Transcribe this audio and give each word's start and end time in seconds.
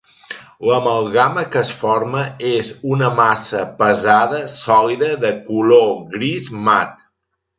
L'amalgama 0.67 1.41
que 1.55 1.59
es 1.65 1.73
forma 1.81 2.23
és 2.53 2.71
una 2.95 3.11
massa 3.19 3.61
pesada 3.83 4.41
sòlida 4.55 5.11
de 5.27 5.31
color 5.51 5.89
gris 6.17 6.49
mat. 6.71 6.99